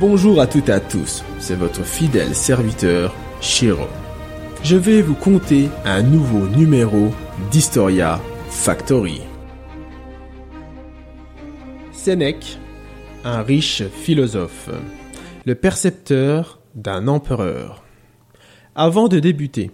Bonjour 0.00 0.40
à 0.40 0.46
toutes 0.46 0.68
et 0.68 0.72
à 0.72 0.78
tous, 0.78 1.24
c'est 1.40 1.56
votre 1.56 1.82
fidèle 1.82 2.32
serviteur, 2.32 3.12
Shiro. 3.40 3.88
Je 4.62 4.76
vais 4.76 5.02
vous 5.02 5.16
conter 5.16 5.70
un 5.84 6.02
nouveau 6.02 6.46
numéro 6.46 7.08
d'Historia 7.50 8.20
Factory. 8.48 9.22
Sénèque, 11.90 12.58
un 13.24 13.42
riche 13.42 13.82
philosophe, 13.88 14.70
le 15.44 15.56
percepteur 15.56 16.60
d'un 16.76 17.08
empereur. 17.08 17.82
Avant 18.76 19.08
de 19.08 19.18
débuter, 19.18 19.72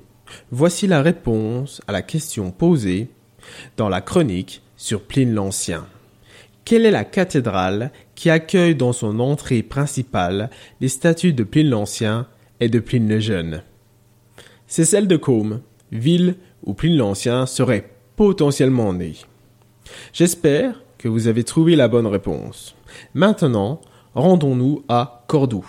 voici 0.51 0.87
la 0.87 1.03
réponse 1.03 1.83
à 1.87 1.93
la 1.93 2.01
question 2.01 2.51
posée 2.51 3.11
dans 3.77 3.91
la 3.91 4.01
chronique 4.01 4.63
sur 4.79 5.03
Pline 5.03 5.35
l'Ancien. 5.35 5.85
Quelle 6.65 6.87
est 6.87 6.91
la 6.91 7.05
cathédrale 7.05 7.93
qui 8.15 8.31
accueille 8.31 8.75
dans 8.75 8.93
son 8.93 9.21
entrée 9.21 9.63
principale 9.63 10.51
les 10.81 10.89
statues 10.89 11.33
de 11.33 11.45
Pline 11.45 11.69
l'Ancien 11.69 12.27
et 12.61 12.69
de 12.69 12.79
Pline 12.79 13.09
le 13.09 13.21
Jeune 13.21 13.63
C'est 14.67 14.85
celle 14.85 15.09
de 15.09 15.17
Côme, 15.17 15.61
ville 15.93 16.37
où 16.65 16.75
Pline 16.75 16.97
l'Ancien 16.97 17.47
serait 17.47 17.91
potentiellement 18.17 18.93
né. 18.93 19.15
J'espère 20.13 20.83
que 20.99 21.09
vous 21.09 21.27
avez 21.27 21.45
trouvé 21.45 21.77
la 21.77 21.89
bonne 21.89 22.07
réponse. 22.07 22.75
Maintenant, 23.15 23.81
rendons-nous 24.15 24.85
à 24.89 25.25
Cordoue. 25.27 25.67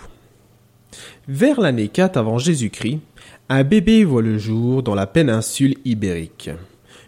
Vers 1.27 1.59
l'année 1.59 1.90
4 1.90 2.18
avant 2.18 2.37
Jésus-Christ, 2.37 2.99
un 3.49 3.63
bébé 3.63 4.04
voit 4.04 4.21
le 4.21 4.37
jour 4.37 4.82
dans 4.84 4.96
la 4.96 5.07
péninsule 5.07 5.76
ibérique. 5.84 6.49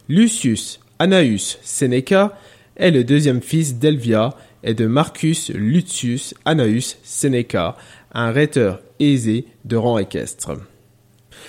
Lucius 0.09 0.79
Annaeus 0.99 1.57
Seneca 1.61 2.37
est 2.75 2.91
le 2.91 3.03
deuxième 3.03 3.41
fils 3.41 3.75
d'Elvia 3.75 4.35
et 4.67 4.73
de 4.73 4.85
Marcus 4.85 5.49
Lucius 5.51 6.35
Annaeus 6.43 6.97
Seneca, 7.01 7.77
un 8.11 8.31
rhéteur 8.31 8.81
aisé 8.99 9.45
de 9.63 9.77
rang 9.77 9.97
équestre. 9.97 10.51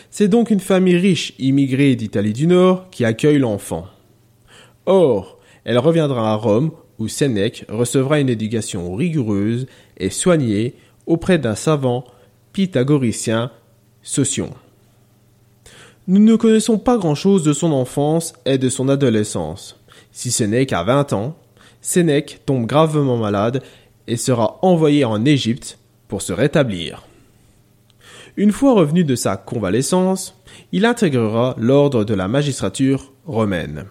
C'est 0.09 0.29
donc 0.29 0.51
une 0.51 0.61
famille 0.61 0.97
riche 0.97 1.35
immigrée 1.41 1.97
d'Italie 1.97 2.33
du 2.33 2.47
Nord 2.47 2.89
qui 2.91 3.05
accueille 3.05 3.41
l'enfant. 3.41 3.87
Or, 4.87 5.41
elle 5.65 5.79
reviendra 5.79 6.33
à 6.33 6.37
Rome 6.37 6.71
où 7.01 7.09
Sénèque 7.09 7.65
recevra 7.69 8.21
une 8.21 8.29
éducation 8.29 8.95
rigoureuse 8.95 9.67
et 9.97 10.11
soignée 10.11 10.75
auprès 11.07 11.39
d'un 11.39 11.57
savant 11.57 12.05
pythagoricien, 12.53 13.51
Socion. 14.01 14.51
Nous 16.07 16.21
ne 16.21 16.37
connaissons 16.37 16.79
pas 16.79 16.97
grand-chose 16.97 17.43
de 17.43 17.53
son 17.53 17.73
enfance 17.73 18.33
et 18.47 18.59
de 18.59 18.69
son 18.69 18.89
adolescence. 18.89 19.81
Si 20.13 20.31
ce 20.31 20.45
n'est 20.45 20.67
qu'à 20.67 20.85
20 20.85 21.13
ans, 21.15 21.37
Sénèque 21.81 22.41
tombe 22.47 22.67
gravement 22.67 23.17
malade 23.17 23.63
et 24.07 24.17
sera 24.17 24.59
envoyé 24.63 25.05
en 25.05 25.25
Égypte 25.25 25.79
pour 26.09 26.23
se 26.23 26.33
rétablir. 26.33 27.07
Une 28.37 28.53
fois 28.53 28.75
revenu 28.75 29.05
de 29.05 29.15
sa 29.15 29.37
convalescence, 29.37 30.41
il 30.73 30.85
intégrera 30.85 31.55
l'ordre 31.59 32.05
de 32.05 32.15
la 32.15 32.29
magistrature 32.29 33.13
romaine. 33.27 33.87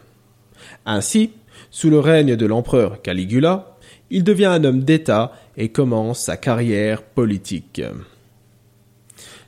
Ainsi, 0.85 1.31
sous 1.69 1.89
le 1.89 1.99
règne 1.99 2.35
de 2.35 2.45
l'empereur 2.45 3.02
Caligula, 3.02 3.77
il 4.09 4.23
devient 4.23 4.45
un 4.45 4.63
homme 4.63 4.83
d'État 4.83 5.33
et 5.58 5.69
commence 5.69 6.19
sa 6.19 6.38
carrière 6.38 7.03
politique. 7.03 7.81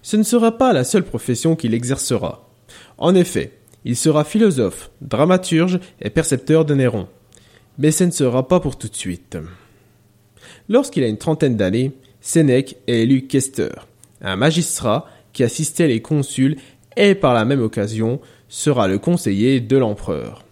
Ce 0.01 0.17
ne 0.17 0.23
sera 0.23 0.57
pas 0.57 0.73
la 0.73 0.83
seule 0.83 1.05
profession 1.05 1.55
qu'il 1.55 1.73
exercera. 1.73 2.49
En 2.97 3.15
effet, 3.15 3.53
il 3.85 3.95
sera 3.95 4.23
philosophe, 4.23 4.91
dramaturge 5.01 5.79
et 6.01 6.09
percepteur 6.09 6.65
de 6.65 6.75
Néron. 6.75 7.07
Mais 7.79 7.91
ce 7.91 8.03
ne 8.03 8.11
sera 8.11 8.47
pas 8.47 8.59
pour 8.59 8.77
tout 8.77 8.89
de 8.89 8.95
suite. 8.95 9.37
Lorsqu'il 10.67 11.03
a 11.03 11.07
une 11.07 11.17
trentaine 11.17 11.57
d'années, 11.57 11.93
Sénèque 12.21 12.77
est 12.87 13.01
élu 13.01 13.25
questeur, 13.25 13.87
un 14.21 14.35
magistrat 14.35 15.07
qui 15.31 15.43
assistait 15.43 15.87
les 15.87 16.01
consuls 16.01 16.57
et 16.97 17.15
par 17.15 17.33
la 17.33 17.45
même 17.45 17.61
occasion 17.61 18.19
sera 18.49 18.87
le 18.87 18.99
conseiller 18.99 19.61
de 19.61 19.77
l'empereur. 19.77 20.43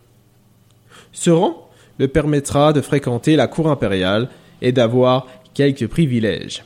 Ce 1.12 1.30
rang 1.30 1.70
le 1.98 2.08
permettra 2.08 2.72
de 2.74 2.82
fréquenter 2.82 3.36
la 3.36 3.48
cour 3.48 3.68
impériale 3.68 4.30
et 4.62 4.72
d'avoir 4.72 5.28
quelques 5.54 5.88
privilèges. 5.88 6.64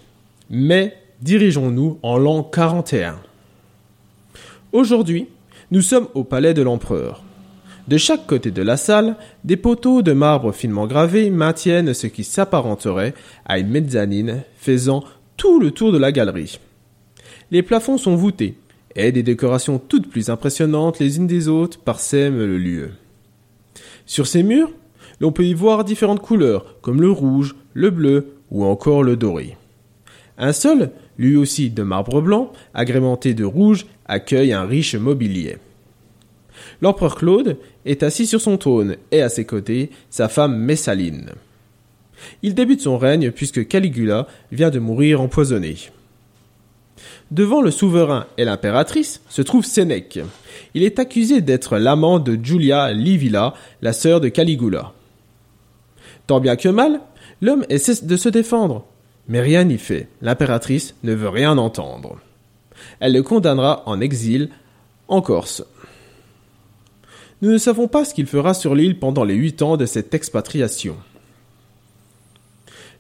Mais 0.49 0.95
dirigeons-nous 1.22 1.97
en 2.03 2.17
l'an 2.17 2.43
41. 2.43 3.19
Aujourd'hui, 4.73 5.28
nous 5.72 5.81
sommes 5.81 6.07
au 6.13 6.23
palais 6.23 6.53
de 6.53 6.61
l'empereur. 6.61 7.23
De 7.87 7.97
chaque 7.97 8.27
côté 8.27 8.51
de 8.51 8.61
la 8.61 8.77
salle, 8.77 9.15
des 9.43 9.57
poteaux 9.57 10.01
de 10.01 10.11
marbre 10.11 10.51
finement 10.51 10.87
gravés 10.87 11.29
maintiennent 11.29 11.93
ce 11.93 12.07
qui 12.07 12.23
s'apparenterait 12.23 13.13
à 13.45 13.59
une 13.59 13.69
mezzanine 13.69 14.43
faisant 14.57 15.03
tout 15.35 15.59
le 15.59 15.71
tour 15.71 15.91
de 15.91 15.97
la 15.97 16.11
galerie. 16.11 16.59
Les 17.49 17.63
plafonds 17.63 17.97
sont 17.97 18.15
voûtés, 18.15 18.55
et 18.95 19.11
des 19.11 19.23
décorations 19.23 19.79
toutes 19.79 20.09
plus 20.09 20.29
impressionnantes 20.29 20.99
les 20.99 21.17
unes 21.17 21.27
des 21.27 21.47
autres 21.47 21.79
parsèment 21.79 22.37
le 22.37 22.57
lieu. 22.57 22.91
Sur 24.05 24.27
ces 24.27 24.43
murs, 24.43 24.71
l'on 25.19 25.31
peut 25.31 25.45
y 25.45 25.53
voir 25.53 25.83
différentes 25.83 26.21
couleurs, 26.21 26.79
comme 26.81 27.01
le 27.01 27.11
rouge, 27.11 27.55
le 27.73 27.89
bleu 27.89 28.35
ou 28.51 28.65
encore 28.65 29.03
le 29.03 29.15
doré. 29.15 29.57
Un 30.37 30.53
seul, 30.53 30.91
lui 31.17 31.35
aussi 31.35 31.69
de 31.69 31.83
marbre 31.83 32.21
blanc, 32.21 32.51
agrémenté 32.73 33.33
de 33.33 33.43
rouge, 33.43 33.85
accueille 34.05 34.53
un 34.53 34.65
riche 34.65 34.95
mobilier. 34.95 35.57
L'empereur 36.81 37.16
Claude 37.16 37.57
est 37.85 38.03
assis 38.03 38.25
sur 38.25 38.41
son 38.41 38.57
trône 38.57 38.97
et 39.11 39.22
à 39.22 39.29
ses 39.29 39.45
côtés 39.45 39.89
sa 40.09 40.29
femme 40.29 40.57
Messaline. 40.57 41.31
Il 42.44 42.53
débute 42.53 42.81
son 42.81 42.97
règne 42.97 43.31
puisque 43.31 43.67
Caligula 43.67 44.27
vient 44.51 44.69
de 44.69 44.79
mourir 44.79 45.22
empoisonné. 45.22 45.77
Devant 47.31 47.61
le 47.61 47.72
souverain 47.72 48.27
et 48.38 48.45
l'impératrice 48.45 49.22
se 49.29 49.41
trouve 49.41 49.66
Sénèque. 49.66 50.19
Il 50.73 50.83
est 50.83 50.99
accusé 50.99 51.41
d'être 51.41 51.77
l'amant 51.77 52.19
de 52.19 52.38
Julia 52.41 52.91
Livilla, 52.91 53.53
la 53.81 53.93
sœur 53.93 54.19
de 54.19 54.28
Caligula. 54.28 54.93
Tant 56.28 56.39
bien 56.39 56.55
que 56.55 56.69
mal, 56.69 57.01
l'homme 57.41 57.66
essaie 57.69 58.05
de 58.05 58.17
se 58.17 58.29
défendre, 58.29 58.85
mais 59.28 59.41
rien 59.41 59.63
n'y 59.63 59.78
fait. 59.78 60.07
L'impératrice 60.22 60.95
ne 61.03 61.13
veut 61.13 61.29
rien 61.29 61.57
entendre. 61.57 62.19
Elle 62.99 63.13
le 63.13 63.23
condamnera 63.23 63.83
en 63.85 64.01
exil 64.01 64.49
en 65.07 65.22
Corse. 65.22 65.63
Nous 67.41 67.52
ne 67.52 67.57
savons 67.57 67.88
pas 67.88 68.06
ce 68.06 68.13
qu'il 68.13 68.28
fera 68.28 68.53
sur 68.53 68.75
l'île 68.75 69.00
pendant 69.00 69.24
les 69.24 69.34
huit 69.34 69.63
ans 69.63 69.75
de 69.75 69.88
cette 69.88 70.13
expatriation. 70.13 70.96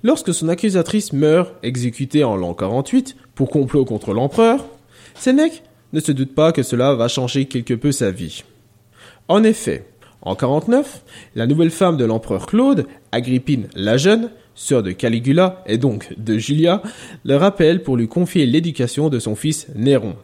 Lorsque 0.03 0.33
son 0.33 0.49
accusatrice 0.49 1.13
meurt, 1.13 1.53
exécutée 1.61 2.23
en 2.23 2.35
l'an 2.35 2.55
48 2.55 3.15
pour 3.35 3.51
complot 3.51 3.85
contre 3.85 4.13
l'empereur, 4.13 4.65
Sénèque 5.13 5.61
ne 5.93 5.99
se 5.99 6.11
doute 6.11 6.33
pas 6.33 6.51
que 6.51 6.63
cela 6.63 6.95
va 6.95 7.07
changer 7.07 7.45
quelque 7.45 7.75
peu 7.75 7.91
sa 7.91 8.09
vie. 8.09 8.43
En 9.27 9.43
effet, 9.43 9.85
en 10.23 10.35
49, 10.35 11.03
la 11.35 11.45
nouvelle 11.45 11.69
femme 11.69 11.97
de 11.97 12.05
l'empereur 12.05 12.47
Claude, 12.47 12.87
Agrippine 13.11 13.67
la 13.75 13.97
Jeune, 13.97 14.31
sœur 14.55 14.81
de 14.81 14.91
Caligula 14.91 15.63
et 15.67 15.77
donc 15.77 16.15
de 16.17 16.39
Julia, 16.39 16.81
le 17.25 17.35
rappelle 17.35 17.83
pour 17.83 17.95
lui 17.95 18.07
confier 18.07 18.47
l'éducation 18.47 19.09
de 19.09 19.19
son 19.19 19.35
fils 19.35 19.67
Néron. 19.75 20.15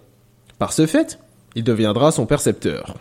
Par 0.58 0.74
ce 0.74 0.88
fait, 0.88 1.20
il 1.56 1.64
deviendra 1.64 2.12
son 2.12 2.26
percepteur. 2.26 2.96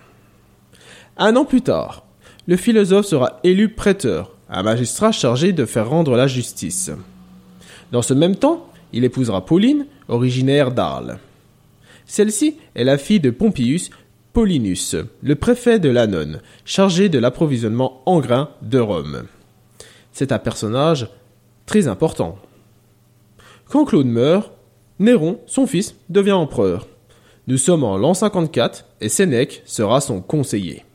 Un 1.19 1.34
an 1.37 1.47
plus 1.47 1.62
tard, 1.62 2.04
le 2.47 2.59
philosophe 2.59 3.06
sera 3.06 3.41
élu 3.43 3.71
prêteur, 3.71 4.32
un 4.50 4.62
magistrat 4.62 5.12
chargé 5.12 5.53
de 5.53 5.65
faire 5.65 5.88
rendre 5.88 6.15
la 6.15 6.27
justice. 6.27 6.91
Dans 7.91 8.03
ce 8.03 8.13
même 8.13 8.36
temps, 8.36 8.66
il 8.92 9.03
épousera 9.03 9.47
Pauline, 9.47 9.86
originaire 10.09 10.72
d'Arles. 10.72 11.18
Celle-ci 12.04 12.59
est 12.74 12.84
la 12.84 12.98
fille 12.98 13.21
de 13.21 13.30
Pompeius 13.30 13.89
Paulinus, 14.34 14.95
le 15.22 15.34
préfet 15.36 15.78
de 15.78 15.89
l'Annone, 15.89 16.42
chargé 16.66 17.09
de 17.09 17.19
l'approvisionnement 17.19 18.03
en 18.04 18.21
grains 18.21 18.51
de 18.60 18.78
Rome. 18.78 19.22
C'est 20.12 20.33
un 20.33 20.39
personnage 20.39 21.09
très 21.65 21.89
important. 21.89 22.39
Quand 23.71 23.86
Claude 23.86 24.07
meurt, 24.07 24.53
Néron, 24.98 25.41
son 25.47 25.66
fils, 25.66 25.97
devient 26.10 26.33
empereur. 26.33 26.86
Nous 27.47 27.59
sommes 27.59 27.84
en 27.84 27.97
l'an 27.97 28.12
54 28.12 28.84
et 29.01 29.09
Sénèque 29.09 29.62
sera 29.65 30.01
son 30.03 30.21
conseiller. 30.21 30.85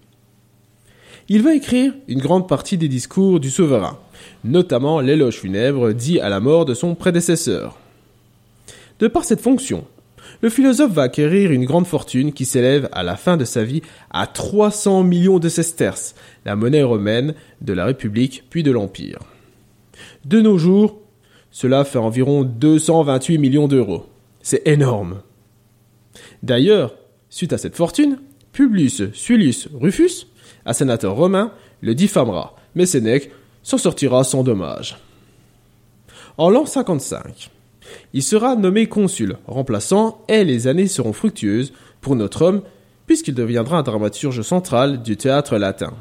Il 1.29 1.43
va 1.43 1.55
écrire 1.55 1.93
une 2.07 2.19
grande 2.19 2.47
partie 2.47 2.77
des 2.77 2.87
discours 2.87 3.39
du 3.39 3.49
souverain, 3.49 3.99
notamment 4.43 4.99
l'éloge 4.99 5.39
funèbre 5.39 5.93
dit 5.93 6.19
à 6.19 6.29
la 6.29 6.39
mort 6.39 6.65
de 6.65 6.73
son 6.73 6.95
prédécesseur. 6.95 7.77
De 8.99 9.07
par 9.07 9.23
cette 9.23 9.41
fonction, 9.41 9.85
le 10.41 10.49
philosophe 10.49 10.93
va 10.93 11.03
acquérir 11.03 11.51
une 11.51 11.65
grande 11.65 11.87
fortune 11.87 12.33
qui 12.33 12.45
s'élève 12.45 12.89
à 12.91 13.03
la 13.03 13.15
fin 13.15 13.37
de 13.37 13.45
sa 13.45 13.63
vie 13.63 13.81
à 14.09 14.27
300 14.27 15.03
millions 15.03 15.39
de 15.39 15.49
sesterces, 15.49 16.15
la 16.45 16.55
monnaie 16.55 16.83
romaine 16.83 17.35
de 17.61 17.73
la 17.73 17.85
République 17.85 18.43
puis 18.49 18.63
de 18.63 18.71
l'Empire. 18.71 19.19
De 20.25 20.41
nos 20.41 20.57
jours, 20.57 20.99
cela 21.51 21.83
fait 21.83 21.99
environ 21.99 22.43
228 22.43 23.37
millions 23.37 23.67
d'euros. 23.67 24.05
C'est 24.41 24.67
énorme. 24.67 25.21
D'ailleurs, 26.43 26.95
suite 27.29 27.53
à 27.53 27.57
cette 27.57 27.75
fortune, 27.75 28.17
Publius 28.51 29.03
Suilius 29.13 29.69
Rufus, 29.73 30.27
un 30.65 30.73
sénateur 30.73 31.15
romain, 31.15 31.51
le 31.81 31.95
diffamera, 31.95 32.55
mais 32.75 32.85
Sénèque 32.85 33.31
s'en 33.63 33.77
sortira 33.77 34.23
sans 34.23 34.43
dommage. 34.43 34.97
En 36.37 36.49
l'an 36.49 36.65
55, 36.65 37.49
Il 38.13 38.23
sera 38.23 38.55
nommé 38.55 38.87
consul, 38.87 39.37
remplaçant, 39.47 40.23
et 40.27 40.43
les 40.43 40.67
années 40.67 40.87
seront 40.87 41.13
fructueuses 41.13 41.73
pour 41.99 42.15
notre 42.15 42.43
homme, 42.43 42.61
puisqu'il 43.05 43.33
deviendra 43.33 43.79
un 43.79 43.83
dramaturge 43.83 44.41
central 44.41 45.01
du 45.03 45.17
théâtre 45.17 45.57
latin. 45.57 45.93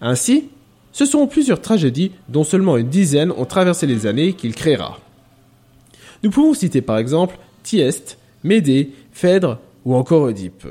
Ainsi, 0.00 0.48
ce 0.92 1.04
sont 1.04 1.26
plusieurs 1.26 1.60
tragédies 1.60 2.12
dont 2.28 2.44
seulement 2.44 2.76
une 2.76 2.88
dizaine 2.88 3.30
ont 3.32 3.44
traversé 3.44 3.86
les 3.86 4.06
années 4.06 4.34
qu'il 4.34 4.54
créera. 4.54 4.98
Nous 6.22 6.30
pouvons 6.30 6.54
citer 6.54 6.82
par 6.82 6.98
exemple 6.98 7.38
Thieste, 7.62 8.18
Médée, 8.44 8.92
Phèdre 9.12 9.58
ou 9.84 9.94
encore 9.94 10.22
Oedipe. 10.22 10.66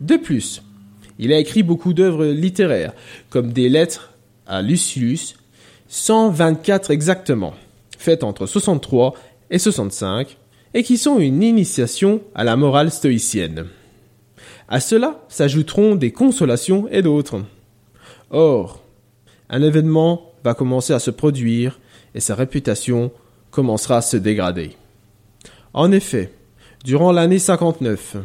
De 0.00 0.16
plus, 0.16 0.62
il 1.18 1.32
a 1.32 1.38
écrit 1.38 1.62
beaucoup 1.62 1.92
d'œuvres 1.92 2.26
littéraires, 2.26 2.92
comme 3.30 3.52
des 3.52 3.68
lettres 3.68 4.12
à 4.46 4.62
Lucius, 4.62 5.36
124 5.88 6.90
exactement, 6.90 7.54
faites 7.98 8.24
entre 8.24 8.46
63 8.46 9.14
et 9.50 9.58
65, 9.58 10.36
et 10.74 10.82
qui 10.82 10.98
sont 10.98 11.18
une 11.18 11.42
initiation 11.42 12.20
à 12.34 12.44
la 12.44 12.56
morale 12.56 12.90
stoïcienne. 12.90 13.66
À 14.68 14.80
cela 14.80 15.24
s'ajouteront 15.28 15.94
des 15.94 16.12
consolations 16.12 16.88
et 16.90 17.02
d'autres. 17.02 17.42
Or, 18.30 18.82
un 19.48 19.62
événement 19.62 20.32
va 20.44 20.54
commencer 20.54 20.92
à 20.92 20.98
se 20.98 21.10
produire 21.10 21.80
et 22.14 22.20
sa 22.20 22.34
réputation 22.34 23.10
commencera 23.50 23.98
à 23.98 24.02
se 24.02 24.16
dégrader. 24.18 24.76
En 25.72 25.90
effet, 25.90 26.32
durant 26.84 27.12
l'année 27.12 27.38
59, 27.38 28.16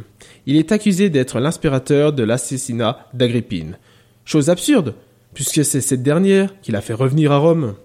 il 0.46 0.58
est 0.58 0.72
accusé 0.72 1.10
d'être 1.10 1.40
l'inspirateur 1.40 2.14
de 2.14 2.24
l'assassinat 2.24 3.08
d'Agrippine. 3.14 3.78
Chose 4.26 4.50
absurde, 4.50 4.96
puisque 5.34 5.64
c'est 5.64 5.82
cette 5.82 6.04
dernière 6.04 6.60
qui 6.62 6.72
l'a 6.72 6.82
fait 6.82 6.94
revenir 6.94 7.32
à 7.32 7.38
Rome. 7.38 7.76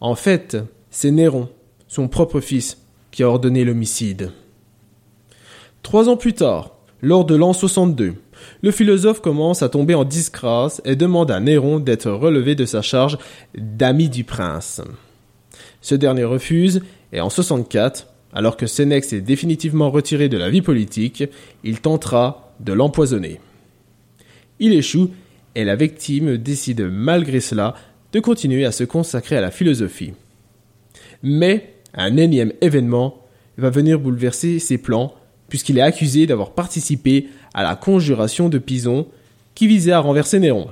En 0.00 0.14
fait, 0.14 0.56
c'est 0.90 1.10
Néron, 1.10 1.48
son 1.88 2.08
propre 2.08 2.40
fils, 2.40 2.78
qui 3.10 3.22
a 3.22 3.28
ordonné 3.28 3.64
l'homicide. 3.64 4.32
Trois 5.82 6.08
ans 6.08 6.16
plus 6.16 6.34
tard, 6.34 6.76
lors 7.00 7.24
de 7.24 7.34
l'an 7.34 7.52
62, 7.52 8.14
le 8.62 8.70
philosophe 8.70 9.20
commence 9.20 9.62
à 9.62 9.68
tomber 9.68 9.94
en 9.94 10.04
disgrâce 10.04 10.80
et 10.84 10.96
demande 10.96 11.30
à 11.30 11.40
Néron 11.40 11.78
d'être 11.78 12.10
relevé 12.10 12.54
de 12.54 12.64
sa 12.64 12.82
charge 12.82 13.18
d'ami 13.56 14.08
du 14.08 14.24
prince. 14.24 14.80
Ce 15.80 15.94
dernier 15.94 16.24
refuse 16.24 16.82
et 17.12 17.20
en 17.20 17.30
64, 17.30 18.08
alors 18.32 18.56
que 18.56 18.66
Sénèque 18.66 19.12
est 19.12 19.20
définitivement 19.20 19.90
retiré 19.90 20.28
de 20.28 20.36
la 20.36 20.50
vie 20.50 20.62
politique, 20.62 21.24
il 21.64 21.80
tentera 21.80 22.54
de 22.60 22.72
l'empoisonner. 22.72 23.40
Il 24.60 24.72
échoue 24.72 25.10
et 25.54 25.64
la 25.64 25.76
victime 25.76 26.36
décide 26.36 26.82
malgré 26.82 27.40
cela 27.40 27.74
de 28.12 28.20
continuer 28.20 28.64
à 28.64 28.72
se 28.72 28.84
consacrer 28.84 29.36
à 29.36 29.40
la 29.40 29.50
philosophie. 29.50 30.12
Mais 31.22 31.74
un 31.94 32.16
énième 32.16 32.52
événement 32.60 33.22
va 33.56 33.70
venir 33.70 33.98
bouleverser 33.98 34.58
ses 34.58 34.78
plans 34.78 35.14
puisqu'il 35.48 35.78
est 35.78 35.82
accusé 35.82 36.26
d'avoir 36.26 36.52
participé 36.52 37.28
à 37.54 37.62
la 37.62 37.74
conjuration 37.74 38.48
de 38.48 38.58
Pison 38.58 39.06
qui 39.54 39.66
visait 39.66 39.92
à 39.92 40.00
renverser 40.00 40.38
Néron. 40.38 40.68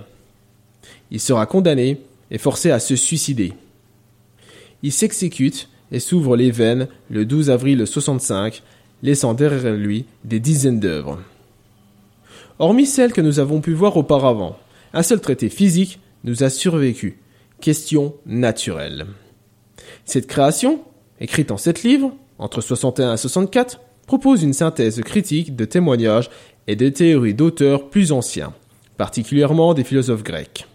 Il 1.11 1.21
sera 1.21 1.47
condamné 1.47 2.01
et 2.31 2.39
forcé 2.39 2.71
à 2.71 2.79
se 2.79 2.97
suicider. 2.97 3.55
Il 4.83 4.93
s'exécute 4.93 5.69
et 5.93 6.01
s'ouvre 6.01 6.37
les 6.37 6.51
veines 6.51 6.89
le 7.11 7.25
12 7.25 7.51
avril 7.51 7.87
65, 7.87 8.63
laissant 9.03 9.35
derrière 9.35 9.75
lui 9.75 10.07
des 10.25 10.41
dizaines 10.41 10.81
d'œuvres. 10.81 11.21
Hormis 12.59 12.87
celles 12.87 13.13
que 13.13 13.21
nous 13.21 13.39
avons 13.39 13.61
pu 13.61 13.73
voir 13.73 13.97
auparavant, 13.97 14.59
un 14.93 15.03
seul 15.03 15.21
traité 15.21 15.49
physique 15.49 16.01
nous 16.25 16.43
a 16.43 16.51
survécu. 16.51 17.19
Question 17.61 18.15
naturelle. 18.27 19.07
Cette 20.05 20.27
création, 20.27 20.81
écrite 21.21 21.51
en 21.51 21.57
sept 21.57 21.83
livres, 21.83 22.13
entre 22.39 22.61
61 22.61 23.15
et 23.15 23.17
64, 23.17 23.81
propose 24.07 24.43
une 24.43 24.53
synthèse 24.53 25.01
critique 25.03 25.57
de 25.57 25.65
témoignages 25.65 26.31
et 26.67 26.77
de 26.77 26.89
théories 26.89 27.35
d'auteurs 27.35 27.89
plus 27.89 28.13
anciens, 28.13 28.53
particulièrement 28.97 29.75
des 29.75 29.85
philosophes 29.85 30.23
grecs. 30.23 30.67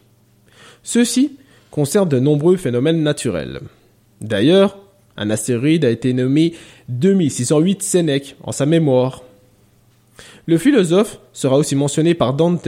Ceux-ci 0.84 1.38
concernent 1.70 2.10
de 2.10 2.20
nombreux 2.20 2.58
phénomènes 2.58 3.04
naturels. 3.04 3.62
D'ailleurs, 4.20 4.78
un 5.18 5.30
astéroïde 5.30 5.86
a 5.86 5.90
été 5.90 6.14
nommé 6.14 6.54
2608 6.90 7.84
Sénèque 7.84 8.36
en 8.44 8.52
sa 8.52 8.66
mémoire. 8.66 9.24
Le 10.46 10.58
philosophe 10.58 11.20
sera 11.34 11.58
aussi 11.58 11.76
mentionné 11.76 12.14
par 12.14 12.34
Dante 12.34 12.68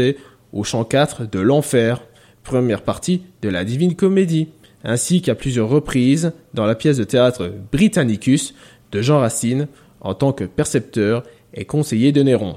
au 0.52 0.64
chant 0.64 0.84
4 0.84 1.30
de 1.30 1.40
l'Enfer, 1.40 2.04
première 2.44 2.82
partie 2.82 3.22
de 3.42 3.50
la 3.50 3.64
Divine 3.64 3.96
Comédie, 3.96 4.50
ainsi 4.84 5.22
qu'à 5.22 5.36
plusieurs 5.36 5.70
reprises 5.70 6.34
dans 6.54 6.66
la 6.66 6.76
pièce 6.76 6.98
de 6.98 7.04
théâtre 7.04 7.52
Britannicus 7.72 8.54
de 8.92 9.02
Jean 9.02 9.20
Racine 9.20 9.68
en 10.02 10.14
tant 10.14 10.34
que 10.34 10.44
percepteur 10.44 11.24
et 11.54 11.66
conseiller 11.66 12.12
de 12.12 12.22
Néron. 12.22 12.56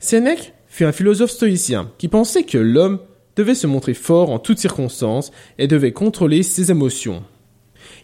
Sénèque 0.00 0.52
fut 0.66 0.84
un 0.84 0.92
philosophe 0.92 1.30
stoïcien 1.30 1.90
qui 1.98 2.08
pensait 2.08 2.42
que 2.42 2.58
l'homme 2.58 2.98
devait 3.36 3.54
se 3.54 3.66
montrer 3.66 3.94
fort 3.94 4.30
en 4.30 4.38
toutes 4.38 4.58
circonstances 4.58 5.30
et 5.58 5.68
devait 5.68 5.92
contrôler 5.92 6.42
ses 6.42 6.70
émotions. 6.70 7.22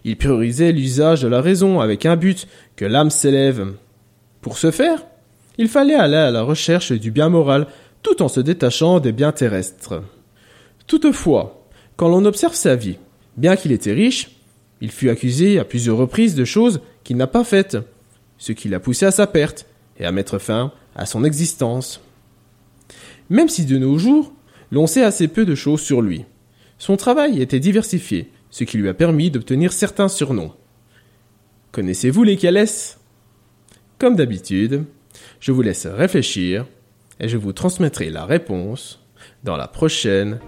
Il 0.05 0.17
priorisait 0.17 0.73
l'usage 0.73 1.23
de 1.23 1.29
la 1.29 1.41
raison 1.41 1.81
avec 1.81 2.07
un 2.07 2.17
but 2.17 2.47
que 2.77 2.85
l'âme 2.85 3.11
s'élève. 3.11 3.73
Pour 4.41 4.59
ce 4.59 4.71
faire, 4.71 5.05
il 5.59 5.69
fallait 5.69 5.95
aller 5.95 6.17
à 6.17 6.31
la 6.31 6.43
recherche 6.43 6.93
du 6.93 7.11
bien 7.11 7.29
moral 7.29 7.67
tout 8.03 8.23
en 8.23 8.29
se 8.29 8.41
détachant 8.41 9.01
des 9.01 9.13
biens 9.13 9.33
terrestres. 9.33 10.03
Toutefois, 10.87 11.67
quand 11.97 12.09
l'on 12.09 12.25
observe 12.25 12.55
sa 12.55 12.77
vie, 12.77 12.99
bien 13.37 13.57
qu'il 13.57 13.73
était 13.73 13.93
riche, 13.93 14.31
il 14.81 14.91
fut 14.91 15.11
accusé 15.11 15.59
à 15.59 15.65
plusieurs 15.65 15.97
reprises 15.97 16.35
de 16.35 16.45
choses 16.45 16.81
qu'il 17.03 17.17
n'a 17.17 17.27
pas 17.27 17.45
faites, 17.45 17.77
ce 18.39 18.53
qui 18.53 18.69
l'a 18.69 18.81
poussé 18.81 19.07
à 19.07 19.11
sa 19.11 19.27
perte 19.27 19.67
et 19.99 20.05
à 20.05 20.13
mettre 20.13 20.39
fin 20.39 20.73
à 20.95 21.07
son 21.07 21.25
existence. 21.25 22.01
Même 23.31 23.49
si 23.49 23.67
de 23.67 23.79
nos 23.79 23.99
jours, 23.99 24.33
l'on 24.71 24.87
sait 24.87 25.03
assez 25.03 25.29
peu 25.29 25.45
de 25.45 25.55
choses 25.55 25.81
sur 25.81 26.01
lui, 26.01 26.25
son 26.79 26.97
travail 26.97 27.43
était 27.43 27.61
diversifié, 27.61 28.31
ce 28.51 28.65
qui 28.65 28.79
lui 28.79 28.89
a 28.89 28.95
permis 28.95 29.31
d'obtenir 29.31 29.73
certains 29.73 30.09
surnoms. 30.09 30.53
Connaissez-vous 31.73 32.25
lesquels 32.25 32.57
est-ce 32.57 32.97
Comme 33.99 34.17
d'habitude, 34.17 34.85
je 35.41 35.53
vous 35.53 35.63
laisse 35.63 35.87
réfléchir 35.87 36.67
et 37.21 37.29
je 37.29 37.37
vous 37.37 37.53
transmettrai 37.53 38.11
la 38.11 38.25
réponse 38.25 39.01
dans 39.45 39.57
la 39.57 39.69
prochaine 39.69 40.39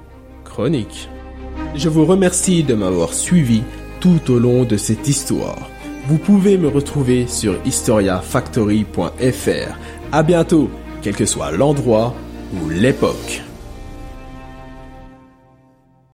chronique. 0.45 1.09
Je 1.75 1.89
vous 1.89 2.05
remercie 2.05 2.65
de 2.65 2.75
m'avoir 2.75 3.15
suivi 3.15 3.63
tout 4.01 4.31
au 4.31 4.39
long 4.39 4.65
de 4.65 4.77
cette 4.77 5.07
histoire. 5.07 5.71
Vous 6.07 6.19
pouvez 6.19 6.59
me 6.59 6.69
retrouver 6.69 7.27
sur 7.27 7.55
historiafactory.fr. 7.65 9.79
À 10.13 10.23
bientôt, 10.23 10.71
quel 11.03 11.15
que 11.15 11.27
soit 11.27 11.53
l'endroit 11.53 12.15
ou 12.55 12.69
l'époque. 12.69 13.43